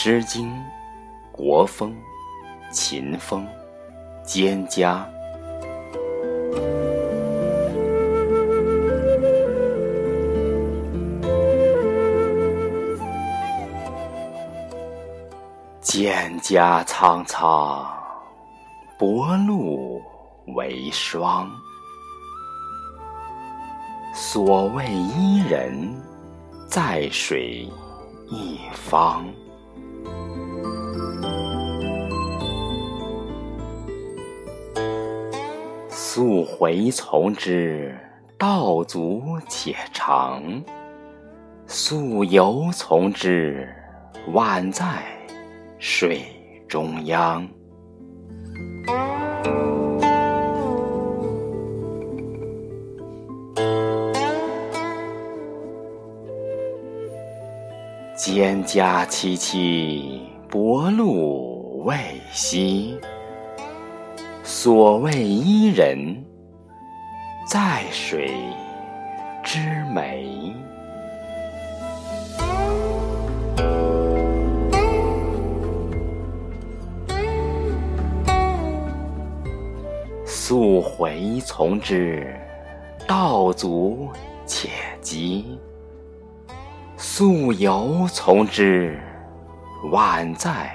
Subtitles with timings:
[0.00, 0.48] 诗经·
[1.32, 1.90] 国风·
[2.72, 3.44] 秦风·
[4.24, 5.04] 蒹葭。
[15.82, 17.84] 蒹葭苍苍，
[18.96, 20.00] 薄露
[20.54, 21.50] 为霜。
[24.14, 25.92] 所谓伊人，
[26.68, 27.68] 在水
[28.28, 29.26] 一方。
[36.18, 37.96] 溯洄从之，
[38.36, 40.42] 道阻且长；
[41.68, 43.72] 溯游从之，
[44.32, 44.84] 宛在
[45.78, 46.22] 水
[46.66, 47.48] 中央。
[58.16, 61.94] 蒹葭萋萋，薄露未
[62.34, 62.98] 晞。
[64.50, 66.24] 所谓伊人，
[67.46, 68.32] 在水
[69.44, 69.58] 之
[69.92, 70.54] 湄。
[80.24, 82.34] 溯洄从之，
[83.06, 84.08] 道阻
[84.46, 84.70] 且
[85.02, 85.44] 跻；
[86.96, 88.98] 溯游从之，
[89.92, 90.72] 宛在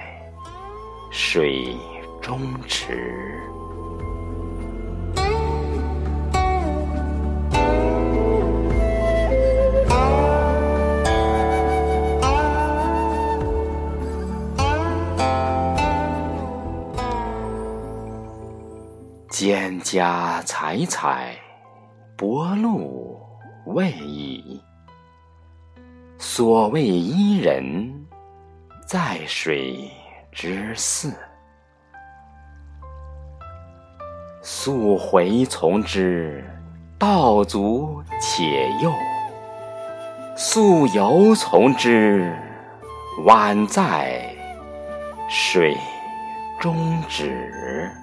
[1.10, 1.76] 水
[2.24, 2.88] 中坻。
[19.30, 21.38] 蒹葭采采，
[22.16, 23.20] 薄露
[23.66, 24.64] 未已。
[26.18, 27.94] 所谓伊人，
[28.88, 29.92] 在水
[30.32, 31.14] 之涘。
[34.46, 36.44] 溯洄从之，
[37.00, 38.92] 道阻且右；
[40.36, 42.36] 溯游从之，
[43.26, 44.36] 宛在
[45.30, 45.78] 水
[46.60, 48.03] 中沚。